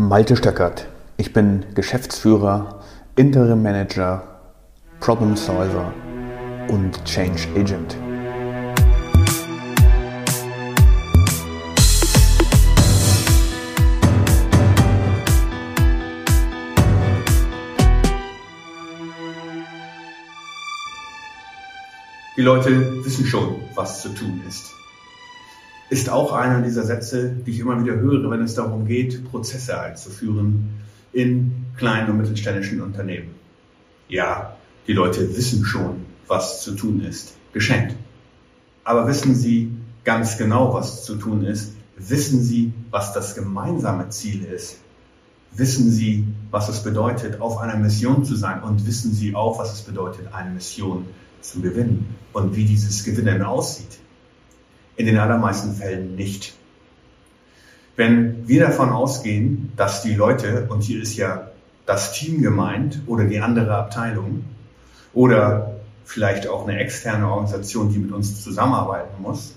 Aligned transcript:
Malte 0.00 0.36
Stöckert. 0.36 0.86
Ich 1.16 1.32
bin 1.32 1.64
Geschäftsführer, 1.74 2.84
Interim 3.16 3.64
Manager, 3.64 4.22
Problem 5.00 5.34
Solver 5.34 5.92
und 6.68 7.04
Change 7.04 7.48
Agent. 7.56 7.96
Die 22.36 22.42
Leute 22.42 23.04
wissen 23.04 23.26
schon, 23.26 23.56
was 23.74 24.02
zu 24.02 24.10
tun 24.10 24.40
ist 24.46 24.77
ist 25.90 26.10
auch 26.10 26.32
einer 26.32 26.62
dieser 26.62 26.84
Sätze, 26.84 27.30
die 27.30 27.50
ich 27.52 27.60
immer 27.60 27.82
wieder 27.82 27.96
höre, 27.96 28.30
wenn 28.30 28.42
es 28.42 28.54
darum 28.54 28.86
geht, 28.86 29.24
Prozesse 29.30 29.80
einzuführen 29.80 30.68
in 31.12 31.66
kleinen 31.76 32.10
und 32.10 32.18
mittelständischen 32.18 32.82
Unternehmen. 32.82 33.30
Ja, 34.08 34.56
die 34.86 34.92
Leute 34.92 35.36
wissen 35.36 35.64
schon, 35.64 36.04
was 36.26 36.62
zu 36.62 36.74
tun 36.74 37.02
ist. 37.02 37.34
Geschenkt. 37.52 37.94
Aber 38.84 39.06
wissen 39.06 39.34
sie 39.34 39.70
ganz 40.04 40.38
genau, 40.38 40.74
was 40.74 41.04
zu 41.04 41.16
tun 41.16 41.44
ist? 41.44 41.72
Wissen 41.96 42.42
sie, 42.42 42.72
was 42.90 43.12
das 43.12 43.34
gemeinsame 43.34 44.08
Ziel 44.10 44.44
ist? 44.44 44.78
Wissen 45.52 45.90
sie, 45.90 46.26
was 46.50 46.68
es 46.68 46.82
bedeutet, 46.82 47.40
auf 47.40 47.58
einer 47.58 47.76
Mission 47.76 48.24
zu 48.24 48.36
sein? 48.36 48.62
Und 48.62 48.86
wissen 48.86 49.12
sie 49.12 49.34
auch, 49.34 49.58
was 49.58 49.72
es 49.72 49.80
bedeutet, 49.82 50.32
eine 50.32 50.50
Mission 50.50 51.06
zu 51.40 51.60
gewinnen? 51.60 52.14
Und 52.32 52.54
wie 52.54 52.64
dieses 52.64 53.04
Gewinnen 53.04 53.42
aussieht? 53.42 53.98
In 54.98 55.06
den 55.06 55.16
allermeisten 55.16 55.74
Fällen 55.74 56.16
nicht. 56.16 56.54
Wenn 57.94 58.48
wir 58.48 58.66
davon 58.66 58.90
ausgehen, 58.90 59.72
dass 59.76 60.02
die 60.02 60.14
Leute, 60.14 60.66
und 60.68 60.82
hier 60.82 61.00
ist 61.00 61.16
ja 61.16 61.48
das 61.86 62.12
Team 62.12 62.42
gemeint 62.42 63.00
oder 63.06 63.24
die 63.24 63.40
andere 63.40 63.76
Abteilung 63.76 64.44
oder 65.14 65.76
vielleicht 66.04 66.48
auch 66.48 66.66
eine 66.66 66.80
externe 66.80 67.28
Organisation, 67.28 67.92
die 67.92 67.98
mit 67.98 68.10
uns 68.10 68.42
zusammenarbeiten 68.42 69.22
muss, 69.22 69.54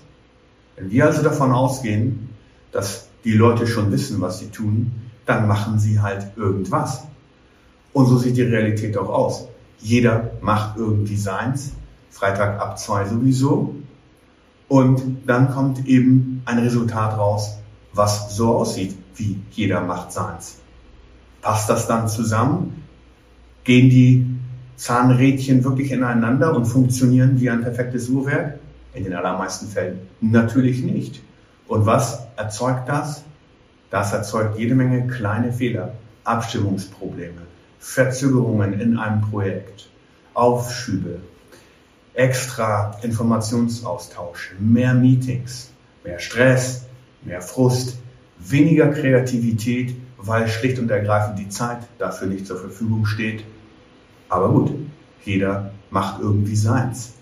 wenn 0.76 0.90
wir 0.92 1.06
also 1.06 1.22
davon 1.22 1.50
ausgehen, 1.50 2.30
dass 2.70 3.08
die 3.24 3.32
Leute 3.32 3.66
schon 3.66 3.90
wissen, 3.90 4.20
was 4.20 4.38
sie 4.38 4.48
tun, 4.48 4.92
dann 5.26 5.48
machen 5.48 5.80
sie 5.80 6.00
halt 6.00 6.36
irgendwas. 6.36 7.02
Und 7.92 8.06
so 8.06 8.16
sieht 8.16 8.36
die 8.36 8.42
Realität 8.42 8.96
auch 8.96 9.08
aus. 9.08 9.48
Jeder 9.80 10.30
macht 10.40 10.76
irgendwie 10.76 11.16
seins, 11.16 11.72
Freitag 12.10 12.60
ab 12.60 12.78
zwei 12.78 13.06
sowieso, 13.06 13.74
und 14.72 15.18
dann 15.26 15.50
kommt 15.50 15.86
eben 15.86 16.40
ein 16.46 16.58
Resultat 16.58 17.18
raus, 17.18 17.58
was 17.92 18.34
so 18.34 18.56
aussieht, 18.56 18.96
wie 19.16 19.38
jeder 19.50 19.82
macht 19.82 20.12
seins. 20.12 20.60
Passt 21.42 21.68
das 21.68 21.86
dann 21.86 22.08
zusammen? 22.08 22.82
Gehen 23.64 23.90
die 23.90 24.26
Zahnrädchen 24.76 25.62
wirklich 25.62 25.92
ineinander 25.92 26.56
und 26.56 26.64
funktionieren 26.64 27.38
wie 27.38 27.50
ein 27.50 27.60
perfektes 27.60 28.08
Uhrwerk? 28.08 28.60
In 28.94 29.04
den 29.04 29.12
allermeisten 29.12 29.68
Fällen 29.68 30.08
natürlich 30.22 30.82
nicht. 30.82 31.20
Und 31.68 31.84
was 31.84 32.28
erzeugt 32.36 32.88
das? 32.88 33.24
Das 33.90 34.14
erzeugt 34.14 34.58
jede 34.58 34.74
Menge 34.74 35.06
kleine 35.06 35.52
Fehler, 35.52 35.92
Abstimmungsprobleme, 36.24 37.42
Verzögerungen 37.78 38.80
in 38.80 38.96
einem 38.96 39.20
Projekt, 39.20 39.90
Aufschübe, 40.32 41.20
extra 42.14 42.98
Informationsaustausch, 43.02 44.54
mehr 44.58 44.94
Meetings, 44.94 45.70
mehr 46.04 46.18
Stress, 46.18 46.84
mehr 47.24 47.40
Frust, 47.40 47.98
weniger 48.38 48.88
Kreativität, 48.88 49.94
weil 50.18 50.48
schlicht 50.48 50.78
und 50.78 50.90
ergreifend 50.90 51.38
die 51.38 51.48
Zeit 51.48 51.78
dafür 51.98 52.28
nicht 52.28 52.46
zur 52.46 52.58
Verfügung 52.58 53.06
steht. 53.06 53.44
Aber 54.28 54.50
gut, 54.50 54.72
jeder 55.24 55.72
macht 55.90 56.20
irgendwie 56.20 56.56
seins. 56.56 57.12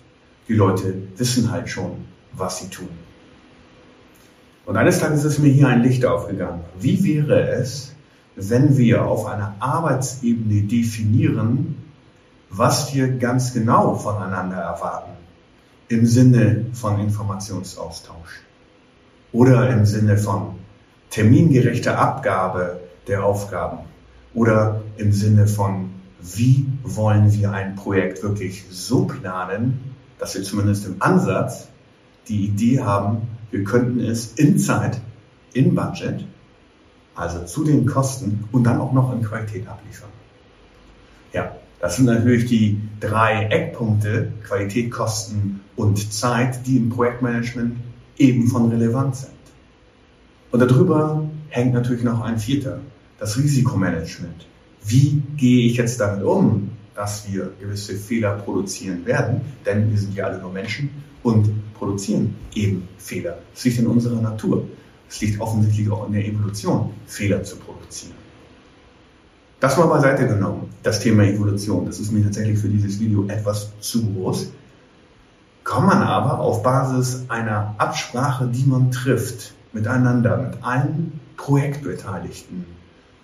Die 0.47 0.53
Leute 0.53 0.93
wissen 1.17 1.51
halt 1.51 1.69
schon, 1.69 2.05
was 2.33 2.59
sie 2.59 2.69
tun. 2.69 2.89
Und 4.65 4.77
eines 4.77 4.99
Tages 4.99 5.23
ist 5.23 5.39
mir 5.39 5.49
hier 5.49 5.67
ein 5.67 5.81
Licht 5.81 6.05
aufgegangen. 6.05 6.61
Wie 6.79 7.03
wäre 7.03 7.49
es, 7.49 7.93
wenn 8.35 8.77
wir 8.77 9.05
auf 9.05 9.25
einer 9.25 9.55
Arbeitsebene 9.59 10.63
definieren, 10.63 11.75
was 12.51 12.93
wir 12.93 13.17
ganz 13.17 13.53
genau 13.53 13.95
voneinander 13.95 14.57
erwarten 14.57 15.11
im 15.87 16.05
Sinne 16.05 16.65
von 16.73 16.99
Informationsaustausch 16.99 18.41
oder 19.31 19.69
im 19.69 19.85
Sinne 19.85 20.17
von 20.17 20.55
termingerechter 21.09 21.97
Abgabe 21.97 22.81
der 23.07 23.25
Aufgaben 23.25 23.79
oder 24.33 24.81
im 24.97 25.11
Sinne 25.11 25.47
von, 25.47 25.91
wie 26.21 26.65
wollen 26.83 27.33
wir 27.33 27.51
ein 27.51 27.75
Projekt 27.75 28.21
wirklich 28.21 28.65
so 28.69 29.05
planen, 29.05 29.95
dass 30.19 30.35
wir 30.35 30.43
zumindest 30.43 30.85
im 30.85 31.01
Ansatz 31.01 31.69
die 32.27 32.45
Idee 32.45 32.81
haben, 32.81 33.27
wir 33.49 33.63
könnten 33.63 33.99
es 33.99 34.33
in 34.33 34.57
Zeit, 34.57 34.99
in 35.53 35.75
Budget, 35.75 36.25
also 37.15 37.43
zu 37.45 37.63
den 37.63 37.85
Kosten 37.85 38.45
und 38.51 38.63
dann 38.63 38.79
auch 38.79 38.93
noch 38.93 39.11
in 39.13 39.23
Qualität 39.23 39.67
abliefern. 39.67 40.09
Ja, 41.33 41.51
das 41.81 41.95
sind 41.95 42.05
natürlich 42.05 42.45
die 42.45 42.79
drei 42.99 43.45
Eckpunkte, 43.45 44.31
Qualität, 44.45 44.91
Kosten 44.91 45.61
und 45.75 46.13
Zeit, 46.13 46.67
die 46.67 46.77
im 46.77 46.89
Projektmanagement 46.89 47.75
eben 48.17 48.47
von 48.47 48.71
Relevanz 48.71 49.21
sind. 49.21 49.31
Und 50.51 50.59
darüber 50.59 51.27
hängt 51.49 51.73
natürlich 51.73 52.03
noch 52.03 52.21
ein 52.21 52.37
vierter, 52.37 52.81
das 53.17 53.35
Risikomanagement. 53.35 54.45
Wie 54.85 55.23
gehe 55.37 55.67
ich 55.67 55.77
jetzt 55.77 55.99
damit 55.99 56.23
um, 56.23 56.69
dass 56.93 57.31
wir 57.31 57.51
gewisse 57.59 57.95
Fehler 57.95 58.33
produzieren 58.37 59.03
werden? 59.07 59.41
Denn 59.65 59.89
wir 59.89 59.97
sind 59.97 60.13
ja 60.13 60.25
alle 60.25 60.39
nur 60.39 60.51
Menschen 60.51 60.89
und 61.23 61.49
produzieren 61.73 62.35
eben 62.53 62.87
Fehler. 62.99 63.39
Es 63.55 63.63
liegt 63.63 63.79
in 63.79 63.87
unserer 63.87 64.21
Natur. 64.21 64.67
Es 65.09 65.19
liegt 65.19 65.41
offensichtlich 65.41 65.89
auch 65.89 66.05
in 66.07 66.13
der 66.13 66.27
Evolution, 66.27 66.91
Fehler 67.07 67.43
zu 67.43 67.55
produzieren. 67.55 68.20
Das 69.61 69.77
mal 69.77 69.85
beiseite 69.85 70.27
genommen, 70.27 70.71
das 70.81 71.01
Thema 71.01 71.23
Evolution. 71.23 71.85
Das 71.85 71.99
ist 71.99 72.11
mir 72.11 72.23
tatsächlich 72.23 72.57
für 72.57 72.67
dieses 72.67 72.99
Video 72.99 73.27
etwas 73.27 73.69
zu 73.79 74.03
groß. 74.03 74.51
Kann 75.63 75.85
man 75.85 76.01
aber 76.01 76.39
auf 76.39 76.63
Basis 76.63 77.25
einer 77.27 77.75
Absprache, 77.77 78.47
die 78.47 78.65
man 78.65 78.89
trifft, 78.89 79.53
miteinander, 79.71 80.37
mit 80.37 80.63
allen 80.63 81.19
Projektbeteiligten, 81.37 82.65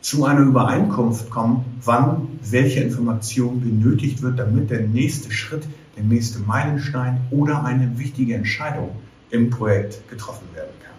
zu 0.01 0.25
einer 0.25 0.41
Übereinkunft 0.41 1.31
kommen, 1.31 1.65
wann 1.83 2.27
welche 2.43 2.81
Information 2.81 3.61
benötigt 3.61 4.21
wird, 4.21 4.37
damit 4.37 4.69
der 4.69 4.81
nächste 4.81 5.31
Schritt, 5.31 5.63
der 5.95 6.03
nächste 6.03 6.37
Meilenstein 6.37 7.19
oder 7.31 7.65
eine 7.65 7.97
wichtige 7.97 8.35
Entscheidung 8.35 8.91
im 9.31 9.49
Projekt 9.49 10.07
getroffen 10.07 10.47
werden 10.53 10.69
kann. 10.83 10.93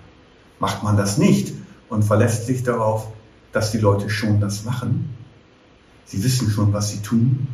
Macht 0.59 0.83
man 0.83 0.97
das 0.97 1.17
nicht 1.17 1.55
und 1.89 2.03
verlässt 2.05 2.47
sich 2.47 2.65
darauf, 2.65 3.07
dass 3.53 3.71
die 3.71 3.79
Leute 3.79 4.11
schon 4.11 4.41
das 4.41 4.65
machen, 4.65 5.17
Sie 6.09 6.25
wissen 6.25 6.51
schon, 6.51 6.73
was 6.73 6.91
Sie 6.91 7.01
tun, 7.01 7.47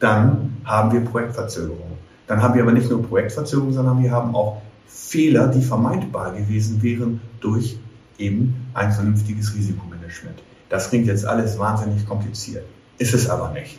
dann 0.00 0.56
haben 0.64 0.92
wir 0.92 1.00
Projektverzögerungen. 1.00 1.96
Dann 2.26 2.42
haben 2.42 2.54
wir 2.54 2.62
aber 2.62 2.72
nicht 2.72 2.90
nur 2.90 3.02
Projektverzögerungen, 3.02 3.72
sondern 3.72 4.02
wir 4.02 4.10
haben 4.10 4.34
auch 4.34 4.60
Fehler, 4.88 5.48
die 5.48 5.62
vermeidbar 5.62 6.32
gewesen 6.32 6.82
wären 6.82 7.20
durch 7.40 7.78
eben 8.18 8.66
ein 8.74 8.92
vernünftiges 8.92 9.54
Risikomanagement. 9.54 10.42
Das 10.68 10.90
klingt 10.90 11.06
jetzt 11.06 11.24
alles 11.24 11.58
wahnsinnig 11.58 12.04
kompliziert, 12.06 12.64
ist 12.98 13.14
es 13.14 13.30
aber 13.30 13.52
nicht. 13.52 13.78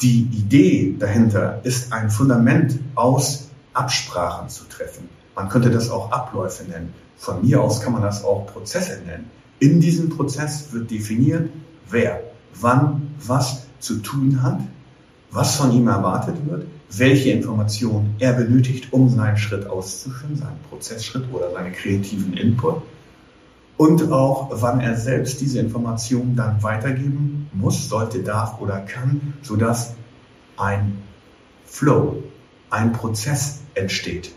Die 0.00 0.22
Idee 0.32 0.96
dahinter 0.98 1.60
ist 1.64 1.92
ein 1.92 2.08
Fundament 2.08 2.78
aus 2.94 3.50
Absprachen 3.74 4.48
zu 4.48 4.64
treffen. 4.64 5.10
Man 5.34 5.50
könnte 5.50 5.70
das 5.70 5.90
auch 5.90 6.10
Abläufe 6.10 6.64
nennen. 6.64 6.94
Von 7.18 7.42
mir 7.42 7.60
aus 7.60 7.82
kann 7.82 7.92
man 7.92 8.02
das 8.02 8.24
auch 8.24 8.46
Prozesse 8.46 9.02
nennen. 9.04 9.30
In 9.58 9.80
diesem 9.80 10.08
Prozess 10.08 10.72
wird 10.72 10.90
definiert, 10.90 11.50
wer 11.90 12.20
wann 12.60 13.14
was 13.26 13.66
zu 13.78 13.96
tun 13.96 14.42
hat, 14.42 14.60
was 15.30 15.56
von 15.56 15.72
ihm 15.72 15.88
erwartet 15.88 16.36
wird, 16.46 16.66
welche 16.90 17.30
Informationen 17.30 18.16
er 18.18 18.32
benötigt, 18.32 18.92
um 18.92 19.08
seinen 19.08 19.36
Schritt 19.36 19.66
auszuführen, 19.66 20.36
seinen 20.36 20.60
Prozessschritt 20.68 21.24
oder 21.32 21.52
seinen 21.52 21.72
kreativen 21.72 22.34
Input 22.34 22.82
und 23.80 24.12
auch 24.12 24.50
wann 24.50 24.80
er 24.80 24.94
selbst 24.94 25.40
diese 25.40 25.58
Informationen 25.58 26.36
dann 26.36 26.62
weitergeben 26.62 27.48
muss, 27.54 27.88
sollte, 27.88 28.22
darf 28.22 28.60
oder 28.60 28.80
kann, 28.80 29.32
sodass 29.40 29.94
ein 30.58 30.98
Flow, 31.64 32.22
ein 32.68 32.92
Prozess 32.92 33.60
entsteht. 33.72 34.34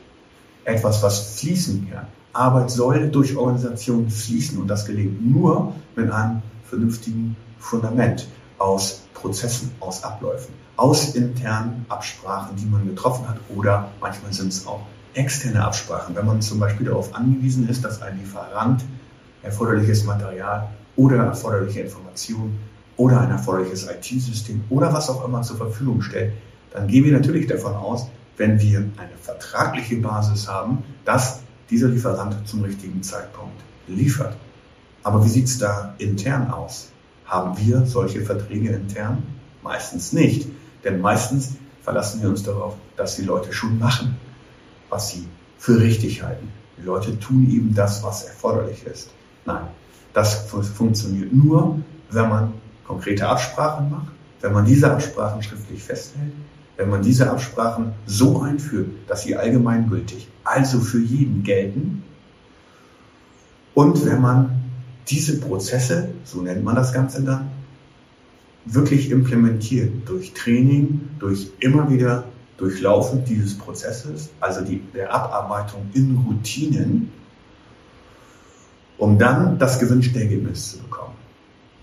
Etwas, 0.64 1.04
was 1.04 1.40
fließen 1.42 1.90
kann. 1.92 2.06
Arbeit 2.32 2.72
soll 2.72 3.10
durch 3.10 3.36
Organisation 3.36 4.10
fließen 4.10 4.62
und 4.62 4.70
das 4.70 4.86
gelingt 4.86 5.30
nur 5.30 5.76
mit 5.98 6.10
einem 6.10 6.42
vernünftigen 6.74 7.36
Fundament 7.60 8.28
aus 8.58 9.04
Prozessen, 9.14 9.72
aus 9.80 10.04
Abläufen, 10.04 10.56
aus 10.76 11.14
internen 11.14 11.86
Absprachen, 11.88 12.56
die 12.56 12.66
man 12.66 12.88
getroffen 12.88 13.30
hat 13.30 13.38
oder 13.56 13.92
manchmal 14.02 14.34
sind 14.34 14.52
es 14.52 14.66
auch 14.66 14.82
externe 15.14 15.64
Absprachen. 15.64 16.16
Wenn 16.16 16.26
man 16.26 16.42
zum 16.42 16.60
Beispiel 16.60 16.88
darauf 16.88 17.14
angewiesen 17.14 17.70
ist, 17.70 17.84
dass 17.84 18.02
ein 18.02 18.18
Lieferant 18.20 18.84
erforderliches 19.44 20.04
Material 20.06 20.70
oder 20.96 21.18
erforderliche 21.18 21.82
Informationen 21.82 22.58
oder 22.98 23.22
ein 23.22 23.30
erforderliches 23.30 23.88
IT-System 23.88 24.64
oder 24.70 24.92
was 24.94 25.10
auch 25.10 25.24
immer 25.26 25.44
zur 25.44 25.58
Verfügung 25.58 26.02
stellt, 26.02 26.34
dann 26.72 26.88
gehen 26.88 27.06
wir 27.06 27.12
natürlich 27.12 27.46
davon 27.46 27.76
aus, 27.76 28.08
wenn 28.38 28.60
wir 28.60 28.80
eine 28.80 29.18
vertragliche 29.22 29.98
Basis 29.98 30.48
haben, 30.48 30.84
dass 31.06 31.42
dieser 31.70 31.90
Lieferant 31.90 32.48
zum 32.48 32.64
richtigen 32.64 33.04
Zeitpunkt 33.04 33.62
liefert. 33.88 34.36
Aber 35.04 35.24
wie 35.26 35.30
sieht 35.30 35.46
es 35.46 35.60
da 35.60 35.94
intern 35.98 36.50
aus? 36.50 36.90
Haben 37.26 37.58
wir 37.58 37.86
solche 37.86 38.22
Verträge 38.22 38.70
intern? 38.70 39.24
Meistens 39.62 40.14
nicht. 40.14 40.48
Denn 40.84 41.02
meistens 41.02 41.56
verlassen 41.82 42.22
wir 42.22 42.30
uns 42.30 42.44
darauf, 42.44 42.76
dass 42.96 43.16
die 43.16 43.24
Leute 43.24 43.54
schon 43.54 43.78
machen, 43.80 44.16
was 44.90 45.12
sie 45.12 45.28
für 45.58 45.80
richtig 45.80 46.24
halten. 46.24 46.48
Die 46.78 46.84
Leute 46.84 47.20
tun 47.20 47.50
eben 47.50 47.74
das, 47.74 48.04
was 48.04 48.24
erforderlich 48.24 48.86
ist. 48.86 49.10
Nein, 49.46 49.68
das 50.14 50.46
funktioniert 50.76 51.34
nur, 51.34 51.80
wenn 52.10 52.30
man 52.30 52.54
konkrete 52.86 53.28
Absprachen 53.28 53.90
macht, 53.90 54.12
wenn 54.42 54.54
man 54.54 54.66
diese 54.66 54.92
Absprachen 54.92 55.42
schriftlich 55.42 55.84
festhält, 55.84 56.34
wenn 56.78 56.90
man 56.90 57.02
diese 57.02 57.30
Absprachen 57.30 57.94
so 58.06 58.42
einführt, 58.42 58.90
dass 59.08 59.24
sie 59.24 59.36
allgemeingültig, 59.36 60.28
also 60.44 60.80
für 60.80 61.00
jeden 61.00 61.44
gelten, 61.44 62.04
und 63.74 64.06
wenn 64.06 64.22
man 64.22 64.63
diese 65.08 65.40
Prozesse, 65.40 66.10
so 66.24 66.42
nennt 66.42 66.64
man 66.64 66.76
das 66.76 66.94
Ganze 66.94 67.24
dann, 67.24 67.50
wirklich 68.66 69.12
implementiert 69.12 69.92
durch 70.08 70.34
Training, 70.34 71.02
durch 71.20 71.52
immer 71.60 71.90
wieder 71.90 72.26
Durchlaufen 72.58 73.26
dieses 73.26 73.58
Prozesses, 73.58 74.30
also 74.40 74.62
die, 74.62 74.82
der 74.94 75.14
Abarbeitung 75.14 75.90
in 75.94 76.16
Routinen, 76.26 77.12
um 78.98 79.18
dann 79.18 79.58
das 79.58 79.80
gewünschte 79.80 80.20
Ergebnis 80.20 80.72
zu 80.72 80.78
bekommen. 80.78 81.16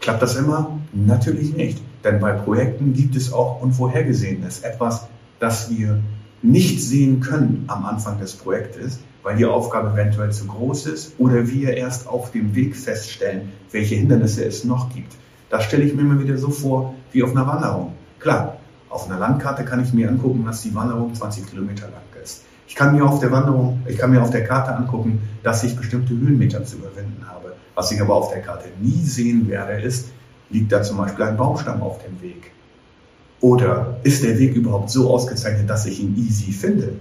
Klappt 0.00 0.23
das 0.23 0.37
immer? 0.37 0.78
Natürlich 0.93 1.55
nicht. 1.55 1.82
Denn 2.05 2.20
bei 2.20 2.32
Projekten 2.32 2.94
gibt 2.94 3.16
es 3.16 3.32
auch 3.32 3.61
Unvorhergesehenes. 3.61 4.61
Etwas, 4.61 5.06
das 5.38 5.69
wir 5.70 6.00
nicht 6.40 6.81
sehen 6.81 7.20
können 7.20 7.64
am 7.66 7.84
Anfang 7.84 8.19
des 8.19 8.34
Projektes, 8.34 9.00
weil 9.22 9.37
die 9.37 9.44
Aufgabe 9.44 9.90
eventuell 9.93 10.32
zu 10.32 10.46
groß 10.46 10.87
ist 10.87 11.14
oder 11.19 11.49
wir 11.49 11.76
erst 11.76 12.08
auf 12.08 12.31
dem 12.31 12.55
Weg 12.55 12.76
feststellen, 12.76 13.52
welche 13.70 13.94
Hindernisse 13.96 14.44
es 14.44 14.64
noch 14.64 14.93
gibt. 14.94 15.14
Das 15.50 15.64
stelle 15.64 15.84
ich 15.84 15.94
mir 15.94 16.02
immer 16.02 16.20
wieder 16.20 16.38
so 16.38 16.50
vor 16.50 16.94
wie 17.12 17.22
auf 17.22 17.31
einer 17.31 17.46
Wanderung. 17.46 17.94
Klar, 18.19 18.58
auf 18.88 19.08
einer 19.08 19.19
Landkarte 19.19 19.64
kann 19.64 19.82
ich 19.82 19.93
mir 19.93 20.08
angucken, 20.08 20.44
dass 20.44 20.62
die 20.62 20.75
Wanderung 20.75 21.14
20 21.14 21.49
Kilometer 21.49 21.87
lang 21.87 22.02
ist. 22.22 22.44
Ich 22.69 22.76
kann 22.76 22.94
mir 22.94 23.05
auf 23.05 23.19
der 23.19 23.32
Wanderung, 23.32 23.82
ich 23.87 23.99
kann 23.99 24.12
mir 24.12 24.22
auf 24.22 24.31
der 24.31 24.44
Karte 24.44 24.75
angucken, 24.75 25.20
dass 25.43 25.64
ich 25.64 25.76
bestimmte 25.76 26.12
Höhenmeter 26.12 26.64
zu 26.64 26.76
überwinden 26.76 27.25
habe. 27.26 27.55
Was 27.75 27.90
ich 27.90 28.00
aber 28.00 28.14
auf 28.14 28.32
der 28.32 28.43
Karte 28.43 28.69
nie 28.81 29.02
sehen 29.02 29.49
werde, 29.49 29.81
ist, 29.81 30.11
liegt 30.50 30.70
da 30.70 30.82
zum 30.82 30.96
Beispiel 30.96 31.25
ein 31.25 31.37
Baumstamm 31.37 31.82
auf 31.82 31.99
dem 32.05 32.20
Weg? 32.23 32.52
Oder 33.40 33.99
ist 34.02 34.23
der 34.23 34.38
Weg 34.38 34.55
überhaupt 34.55 34.90
so 34.90 35.12
ausgezeichnet, 35.12 35.69
dass 35.69 35.87
ich 35.87 36.00
ihn 36.00 36.16
easy 36.16 36.52
finde? 36.52 36.93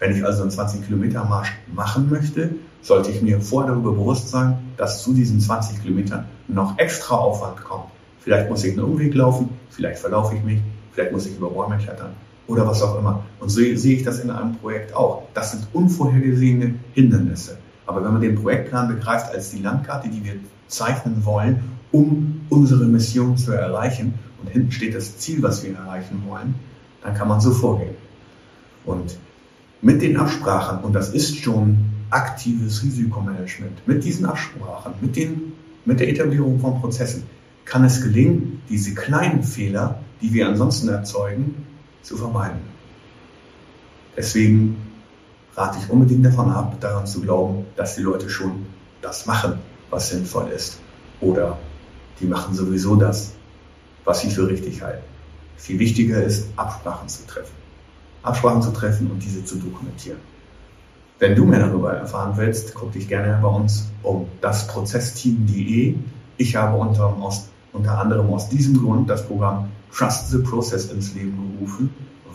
Wenn 0.00 0.16
ich 0.16 0.24
also 0.24 0.42
einen 0.42 0.50
20 0.50 0.86
Kilometer 0.86 1.24
Marsch 1.24 1.52
machen 1.74 2.08
möchte, 2.08 2.50
sollte 2.82 3.10
ich 3.10 3.20
mir 3.22 3.40
vorher 3.40 3.72
darüber 3.72 3.92
bewusst 3.92 4.30
sein, 4.30 4.58
dass 4.76 5.02
zu 5.02 5.12
diesen 5.12 5.40
20 5.40 5.82
Kilometern 5.82 6.24
noch 6.46 6.78
extra 6.78 7.16
Aufwand 7.16 7.62
kommt. 7.64 7.86
Vielleicht 8.20 8.48
muss 8.48 8.64
ich 8.64 8.72
einen 8.72 8.84
Umweg 8.84 9.14
laufen, 9.14 9.48
vielleicht 9.70 9.98
verlaufe 9.98 10.36
ich 10.36 10.42
mich, 10.44 10.60
vielleicht 10.92 11.12
muss 11.12 11.26
ich 11.26 11.36
über 11.36 11.50
Bäume 11.50 11.78
klettern 11.78 12.10
oder 12.46 12.66
was 12.66 12.82
auch 12.82 12.98
immer. 12.98 13.24
Und 13.40 13.48
so 13.48 13.60
sehe 13.60 13.96
ich 13.96 14.04
das 14.04 14.20
in 14.20 14.30
einem 14.30 14.56
Projekt 14.56 14.94
auch. 14.94 15.22
Das 15.34 15.52
sind 15.52 15.66
unvorhergesehene 15.72 16.74
Hindernisse. 16.94 17.58
Aber 17.86 18.04
wenn 18.04 18.12
man 18.12 18.22
den 18.22 18.34
Projektplan 18.34 18.88
begreift 18.88 19.32
als 19.32 19.50
die 19.50 19.60
Landkarte, 19.60 20.08
die 20.08 20.24
wir 20.24 20.34
zeichnen 20.66 21.24
wollen, 21.24 21.60
um 21.90 22.42
unsere 22.50 22.84
Mission 22.84 23.36
zu 23.36 23.52
erreichen, 23.52 24.14
und 24.40 24.50
hinten 24.50 24.70
steht 24.70 24.94
das 24.94 25.18
Ziel, 25.18 25.42
was 25.42 25.64
wir 25.64 25.74
erreichen 25.74 26.22
wollen, 26.28 26.54
dann 27.02 27.14
kann 27.14 27.28
man 27.28 27.40
so 27.40 27.50
vorgehen. 27.50 27.94
Und 28.84 29.18
mit 29.80 30.02
den 30.02 30.16
Absprachen, 30.16 30.80
und 30.80 30.92
das 30.92 31.10
ist 31.10 31.36
schon 31.36 31.78
aktives 32.10 32.82
Risikomanagement, 32.82 33.86
mit 33.86 34.04
diesen 34.04 34.26
Absprachen, 34.26 34.94
mit, 35.00 35.16
den, 35.16 35.52
mit 35.84 36.00
der 36.00 36.08
Etablierung 36.08 36.58
von 36.58 36.80
Prozessen, 36.80 37.24
kann 37.64 37.84
es 37.84 38.02
gelingen, 38.02 38.62
diese 38.68 38.94
kleinen 38.94 39.42
Fehler, 39.42 40.00
die 40.22 40.32
wir 40.32 40.48
ansonsten 40.48 40.88
erzeugen, 40.88 41.66
zu 42.02 42.16
vermeiden. 42.16 42.60
Deswegen 44.16 44.76
rate 45.54 45.78
ich 45.82 45.90
unbedingt 45.90 46.24
davon 46.24 46.50
ab, 46.50 46.80
daran 46.80 47.06
zu 47.06 47.20
glauben, 47.20 47.66
dass 47.76 47.96
die 47.96 48.02
Leute 48.02 48.30
schon 48.30 48.66
das 49.02 49.26
machen, 49.26 49.58
was 49.90 50.10
sinnvoll 50.10 50.48
ist. 50.48 50.80
Oder 51.20 51.58
die 52.20 52.26
machen 52.26 52.54
sowieso 52.54 52.96
das, 52.96 53.32
was 54.04 54.20
sie 54.22 54.30
für 54.30 54.48
richtig 54.48 54.82
halten. 54.82 55.04
Viel 55.56 55.78
wichtiger 55.78 56.22
ist, 56.22 56.48
Absprachen 56.56 57.08
zu 57.08 57.26
treffen. 57.26 57.52
Absprachen 58.22 58.62
zu 58.62 58.70
treffen 58.72 59.10
und 59.10 59.22
diese 59.22 59.44
zu 59.44 59.56
dokumentieren. 59.56 60.18
Wenn 61.18 61.34
du 61.34 61.44
mehr 61.44 61.60
darüber 61.60 61.94
erfahren 61.94 62.34
willst, 62.36 62.74
guck 62.74 62.92
dich 62.92 63.08
gerne 63.08 63.38
bei 63.42 63.48
uns 63.48 63.90
um 64.02 64.28
dasprozessteam.de. 64.40 65.96
Ich 66.36 66.56
habe 66.56 66.76
unter, 66.76 67.06
aus, 67.20 67.48
unter 67.72 67.98
anderem 67.98 68.32
aus 68.32 68.48
diesem 68.48 68.78
Grund 68.78 69.10
das 69.10 69.26
Programm 69.26 69.68
Trust 69.92 70.30
the 70.30 70.38
Process 70.38 70.92
ins 70.92 71.14
Leben 71.14 71.56
gerufen, 71.58 71.90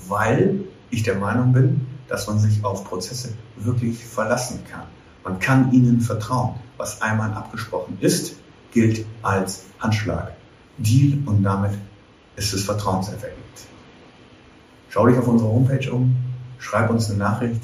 weil 0.09 0.62
ich 0.89 1.03
der 1.03 1.15
Meinung 1.15 1.53
bin, 1.53 1.88
dass 2.09 2.27
man 2.27 2.39
sich 2.39 2.63
auf 2.65 2.83
Prozesse 2.83 3.30
wirklich 3.57 4.03
verlassen 4.03 4.59
kann. 4.69 4.83
Man 5.24 5.39
kann 5.39 5.71
ihnen 5.71 6.01
vertrauen. 6.01 6.56
Was 6.77 7.01
einmal 7.01 7.31
abgesprochen 7.33 7.97
ist, 8.01 8.35
gilt 8.71 9.06
als 9.21 9.65
Handschlag. 9.80 10.33
Deal 10.77 11.19
und 11.25 11.44
damit 11.44 11.71
ist 12.35 12.53
es 12.53 12.65
vertrauenserweckend. 12.65 13.38
Schau 14.94 15.07
dich 15.07 15.18
auf 15.18 15.28
unserer 15.28 15.50
Homepage 15.50 15.92
um, 15.92 16.16
schreib 16.60 16.92
uns 16.92 17.10
eine 17.10 17.18
Nachricht, 17.18 17.63